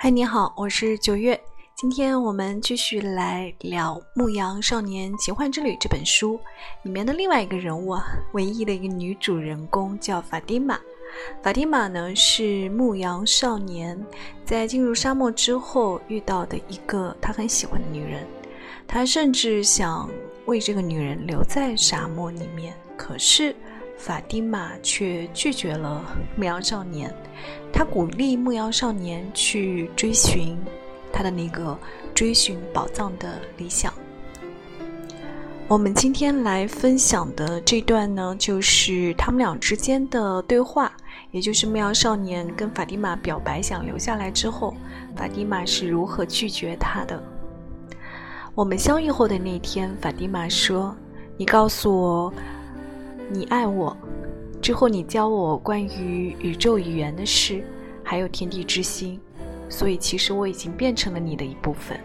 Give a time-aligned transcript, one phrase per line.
[0.00, 1.38] 嗨，你好，我是九月。
[1.74, 6.38] 今天我们继续来聊《牧羊少年奇幻之旅》这本书
[6.84, 10.78] 里面的另外一个人物啊，唯一的一个女主人公叫法蒂玛。
[11.42, 14.00] 法蒂玛呢是牧羊少年
[14.44, 18.24] 在进入沙漠之后遇到的一个他很喜欢的女人，
[18.86, 20.08] 他甚至想
[20.46, 23.52] 为这个女人留在沙漠里面，可是。
[23.98, 26.02] 法蒂玛却拒绝了
[26.36, 27.12] 牧羊少年，
[27.72, 30.56] 他鼓励牧羊少年去追寻
[31.12, 31.76] 他的那个
[32.14, 33.92] 追寻宝藏的理想。
[35.66, 40.90] 我们今天来分享的这段呢，就是他们俩之间的对话，
[41.32, 44.74] 也就是牧羊少年跟法蒂玛表白想留下来之后，
[45.16, 47.20] 法蒂玛是如何拒绝他的。
[48.54, 50.96] 我们相遇后的那天，法蒂玛说
[51.36, 52.32] ：“你告诉我。”
[53.30, 53.94] 你爱我，
[54.62, 57.62] 之后你教我关于宇宙语言的事，
[58.02, 59.20] 还有天地之心，
[59.68, 62.00] 所以其实我已经变成了你的一部分。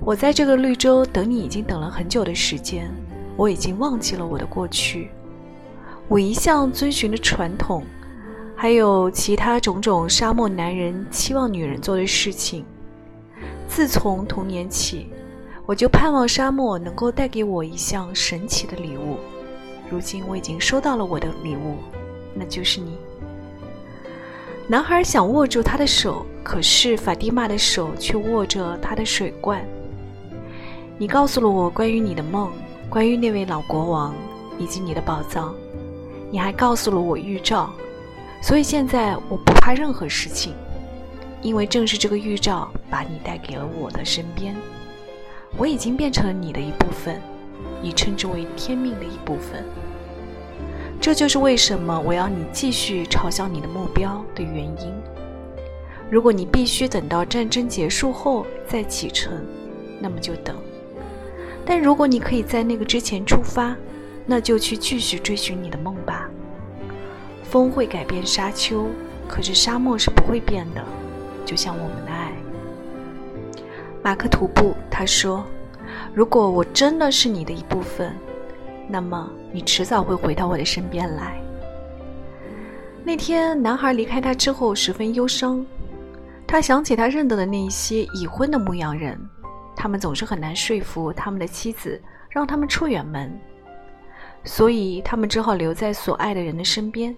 [0.00, 2.88] 我在这个绿洲等你已经等了很久的时间，
[3.36, 5.10] 我已经忘记了我的过去，
[6.06, 7.82] 我一向遵循的传统，
[8.54, 12.64] 还有其他种种沙漠男人期望女人做的事情。
[13.66, 15.08] 自从童年起，
[15.66, 19.16] 我就盼望沙漠能够带给我一项神奇的礼物。
[19.90, 21.76] 如今我已经收到了我的礼物，
[22.34, 22.96] 那就是你。
[24.66, 29.64] 男孩想握住她的手，可是法蒂玛的手却握着他的水罐。
[30.98, 32.52] 你告诉了我关于你的梦，
[32.90, 34.14] 关于那位老国王
[34.58, 35.54] 以及你的宝藏，
[36.30, 37.70] 你还告诉了我预兆，
[38.42, 40.52] 所以现在我不怕任何事情，
[41.40, 44.54] 因为正是这个预兆把你带给了我的身边，
[45.56, 47.18] 我已经变成了你的一部分。
[47.82, 49.64] 你称之为天命的一部分。
[51.00, 54.92] 这就是为什么我要你继续朝向你的目标的原因。
[56.10, 59.32] 如果你必须等到战争结束后再启程，
[60.00, 60.56] 那么就等；
[61.64, 63.76] 但如果你可以在那个之前出发，
[64.26, 66.28] 那就去继续追寻你的梦吧。
[67.44, 68.88] 风会改变沙丘，
[69.28, 70.84] 可是沙漠是不会变的，
[71.44, 72.32] 就像我们的爱。
[74.02, 75.46] 马克吐布他说。
[76.18, 78.12] 如果我真的是你的一部分，
[78.88, 81.40] 那么你迟早会回到我的身边来。
[83.04, 85.64] 那天，男孩离开他之后十分忧伤，
[86.44, 89.16] 他想起他认得的那些已婚的牧羊人，
[89.76, 93.32] 他们总是很难说服他们的妻子让他们出远门，
[94.42, 97.16] 所以他们只好留在所爱的人的身边。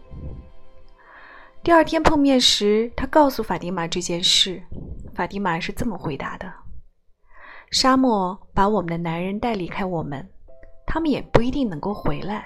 [1.62, 4.60] 第二天碰面时，他告诉法蒂玛这件事，
[5.14, 6.52] 法蒂玛是这么回答的。
[7.70, 10.28] 沙漠把我们的男人带离开我们，
[10.88, 12.44] 他们也不一定能够回来。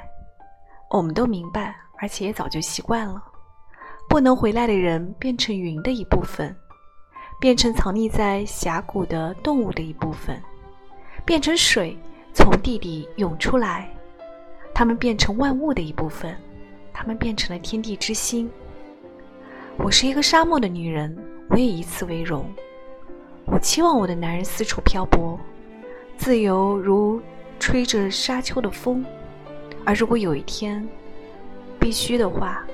[0.91, 3.25] 我们都明白，而且也早就习惯了。
[4.07, 6.55] 不能回来的人变成云的一部分，
[7.41, 10.39] 变成藏匿在峡谷的动物的一部分，
[11.25, 11.97] 变成水
[12.35, 13.91] 从地底涌出来。
[14.75, 16.37] 他们变成万物的一部分，
[16.93, 18.51] 他们变成了天地之心。
[19.79, 21.17] 我是一个沙漠的女人，
[21.49, 22.45] 我也以此为荣。
[23.47, 25.39] 我期望我的男人四处漂泊，
[26.17, 27.21] 自由如
[27.61, 29.05] 吹着沙丘的风。
[29.85, 30.87] 而如果有一天
[31.79, 32.65] 必须的话，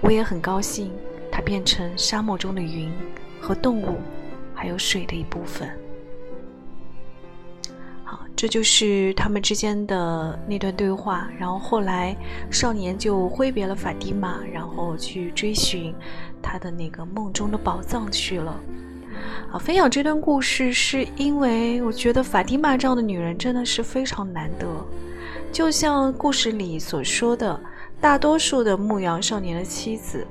[0.00, 0.90] 我也很高兴
[1.30, 2.90] 他变成沙漠中的云
[3.40, 3.98] 和动物，
[4.54, 5.70] 还有水的一部分。
[8.02, 11.28] 好，这就是他们之间的那段对话。
[11.38, 12.16] 然后后来
[12.50, 15.94] 少年就挥别了法蒂玛，然后去追寻
[16.42, 18.58] 他的那个梦中的宝藏去了。
[19.52, 24.66] 啊，分享这段故事是因为我觉得法蒂玛这样的女人真的是非常难得。
[25.52, 27.58] 就像故事里所说的，
[28.00, 30.24] 大多数的牧羊少年的妻子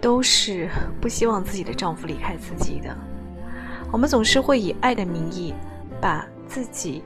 [0.00, 0.68] 都是
[1.00, 2.96] 不希望自己的丈夫离开自己的。
[3.90, 5.52] 我们总是会以爱的名义，
[6.00, 7.02] 把自己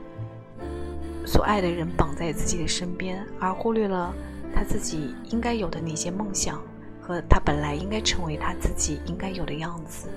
[1.25, 4.13] 所爱的人绑在自己的身边，而忽略了
[4.53, 6.61] 他自己应该有的那些梦想
[7.01, 10.07] 和他本来应该成为他自己应该有的样子。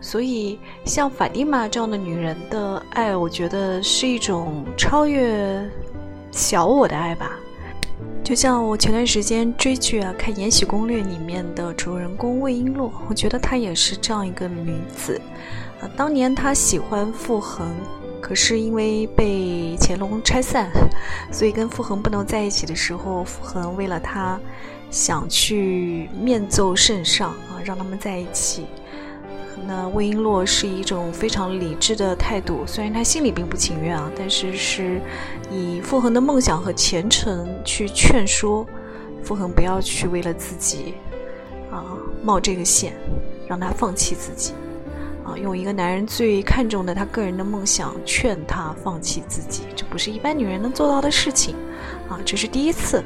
[0.00, 5.62] 所以，像法蒂玛这样的女人的爱，我觉得是一种超越
[6.30, 7.38] 小我的爱吧。
[8.24, 15.20] 就像我前段时间追剧啊，看《延禧攻略》里面的主人公魏璎珞，我觉得她也是这样一个女子。
[15.80, 17.68] 啊，当年她喜欢傅恒，
[18.20, 20.70] 可是因为被乾隆拆散，
[21.32, 24.38] 所以跟傅恒不能在一起的时候，傅恒为了她，
[24.90, 28.66] 想去面奏圣上啊，让他们在一起。
[29.66, 35.00] 那魏璎珞是一种非常理智的态度，虽然她心里并不情愿啊，但是是
[35.50, 38.66] 以傅恒的梦想和前程去劝说
[39.22, 40.94] 傅恒不要去为了自己，
[41.70, 41.84] 啊
[42.22, 42.94] 冒这个险，
[43.46, 44.52] 让他放弃自己，
[45.24, 51.54] 啊用一个男人最看重的他个人的梦想劝他放弃自己，这不是一般女人能做到的事情，
[52.08, 53.02] 啊这是第一次。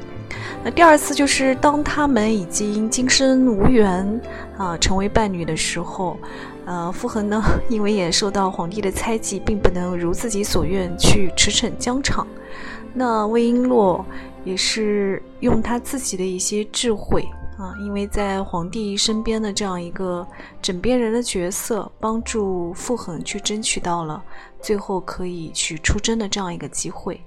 [0.63, 4.21] 那第二次就是当他们已经今生无缘
[4.57, 6.17] 啊成为伴侣的时候，
[6.65, 12.25] 呃，傅恒呢因为也受到皇帝的猜忌，并不能如自己所愿去驰骋疆场。
[12.93, 14.03] 那魏璎珞
[14.43, 17.27] 也是用他自己的一些智慧
[17.57, 20.25] 啊，因为在皇帝身边的这样一个
[20.61, 24.23] 枕边人的角色，帮助傅恒去争取到了
[24.61, 27.21] 最后可以去出征的这样一个机会。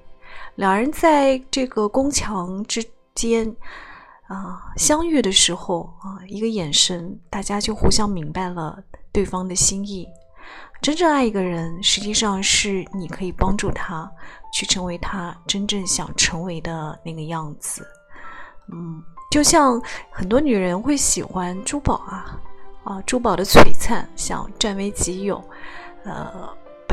[0.59, 2.85] 两人在这个宫墙之
[3.15, 3.49] 间
[4.27, 8.77] 啊相遇的时候啊，一个眼神，大家就互相明白了
[9.13, 10.05] 对方的心意。
[10.83, 14.11] 真正爱一个人，实际上是你可以帮助他
[14.53, 17.87] 去成为他真正想成为的那个样子。
[18.73, 19.01] 嗯，
[19.31, 19.81] 就像
[20.11, 22.37] 很多女人会喜欢珠宝啊，
[22.83, 25.41] 啊，珠宝的璀璨，想占为己有，
[26.03, 26.49] 呃，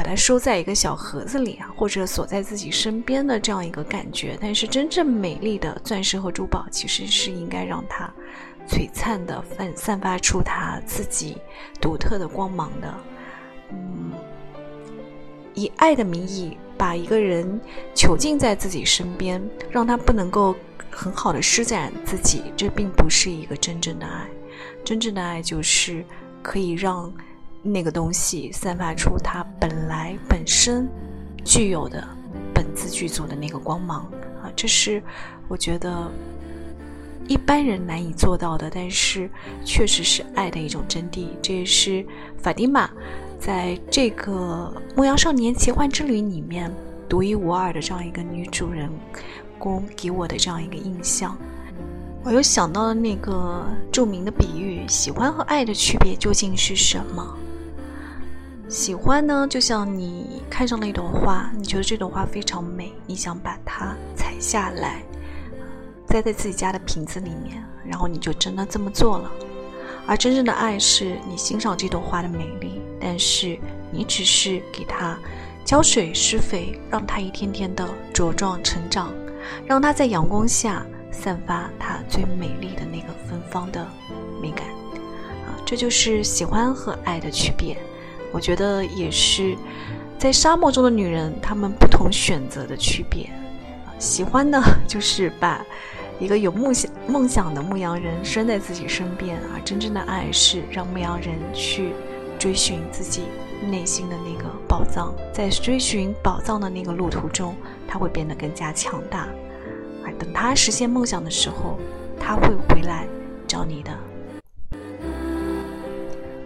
[0.05, 4.37] 它收在一个小盒子里啊，或者锁在自己身边的这样一个感觉。
[4.39, 8.13] 但是，真正美丽的钻石和珠宝，其实是应该让它
[8.67, 11.37] 璀璨的散散发出它自己
[11.81, 12.93] 独特的光芒的。
[13.71, 14.11] 嗯，
[15.53, 17.59] 以爱的名义把一个人
[17.93, 19.41] 囚禁在自己身边，
[19.71, 20.55] 让他不能够
[20.91, 24.27] 很好的施展自己，这并不是一个真正的爱。
[24.83, 26.05] 真正的爱就是
[26.43, 27.11] 可以让
[27.67, 30.87] 那个东西散发出它本来本身
[31.43, 32.07] 具有的
[32.53, 34.01] 本自具足的那个光芒
[34.43, 34.51] 啊！
[34.55, 35.01] 这是
[35.47, 36.11] 我觉得
[37.27, 39.27] 一般人难以做到的，但是
[39.65, 41.29] 确实是爱的一种真谛。
[41.41, 42.05] 这也是
[42.37, 42.87] 法蒂玛。
[43.39, 46.71] 在这个《牧羊少年奇幻之旅》里面，
[47.09, 48.89] 独一无二的这样一个女主人
[49.57, 51.35] 公给我的这样一个印象，
[52.23, 57.37] 我又想到了那个著名的比喻：喜欢和爱的区别究竟是什么？
[58.67, 65.03] 喜欢呢，就像你看上了一朵花，你觉得这朵花非常美，你想把它采下来，
[66.07, 69.31] 栽在自己家的瓶子里面，然后你就真的这么做了。
[70.07, 72.81] 而真正的爱是你欣赏这朵花的美丽。
[72.97, 73.59] 但是
[73.91, 75.15] 你只是给它
[75.63, 79.13] 浇水施肥，让它一天天的茁壮成长，
[79.67, 83.85] 让它在阳光下散发它最美丽的那个芬芳的
[84.41, 84.65] 美感
[85.45, 85.53] 啊！
[85.65, 87.77] 这就是喜欢和爱的区别。
[88.35, 89.55] 我觉得也是
[90.17, 93.29] 在沙漠中的女人她们不同选择的区别！
[93.97, 95.63] 喜欢呢， 就是把
[96.19, 99.55] 一个有梦想梦想的牧羊人拴在自己身边啊！
[99.63, 101.93] 真正的爱是让牧羊人去。
[102.37, 103.21] 追寻自己
[103.71, 107.55] 内心的那个宝藏，在追寻宝藏的那个路途中，
[107.87, 109.29] 他会变得更加强大。
[110.03, 111.79] 而等他实现梦想的时候，
[112.19, 113.07] 他会回来
[113.47, 113.91] 找你的。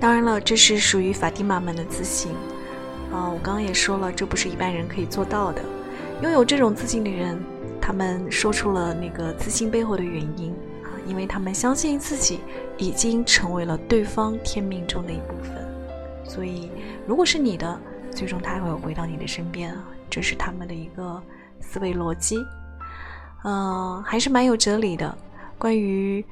[0.09, 2.31] 当然了，这是属于法蒂玛们的自信。
[3.13, 5.61] 啊，我刚刚也说了，这不是一般人可以做到的。
[6.23, 7.39] 拥有这种自信的人，
[7.79, 10.51] 他们说出了那个自信背后的原因
[10.81, 12.39] 啊，因为他们相信自己
[12.75, 15.53] 已经成为了对方天命中的一部分。
[16.23, 16.71] 所以，
[17.05, 17.79] 如果是你的，
[18.09, 21.21] 最终他会回到你的身边啊，这是他们的一个
[21.59, 22.43] 思维逻辑，
[23.43, 25.15] 嗯，还是蛮有哲理的。
[25.59, 26.25] 关于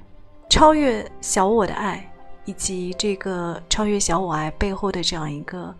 [0.50, 2.12] 超越小我的爱，
[2.47, 5.75] 以及这个超越小我爱背后的这样一个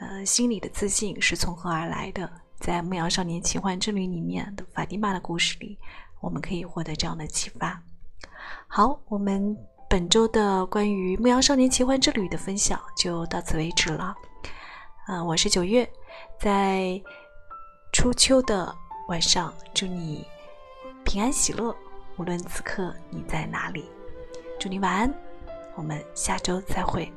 [0.00, 5.78] 呃心理的自信是从何而来的，在《牧羊少年奇幻之旅》里面的法蒂玛的故事里，
[6.20, 7.80] 我们可以获得这样的启发。
[8.66, 9.56] 好，我们。
[9.88, 14.12] 本周的关于《牧羊少年奇幻之旅》的分享就到此为止了。
[15.06, 15.88] 啊，我是九月，
[16.40, 17.00] 在
[17.92, 18.74] 初秋的
[19.06, 20.26] 晚上，祝你
[21.04, 21.72] 平安喜乐，
[22.16, 23.84] 无论此刻你在哪里，
[24.58, 25.14] 祝你晚安，
[25.76, 27.12] 我们下周再会。